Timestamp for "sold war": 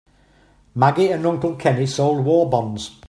1.85-2.49